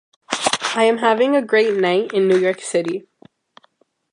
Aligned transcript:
I 0.75 0.85
am 0.85 0.97
having 0.97 1.35
a 1.35 1.43
great 1.45 1.75
night 1.79 2.11
in 2.11 2.27
New 2.27 2.39
York 2.39 2.59
City. 2.59 3.07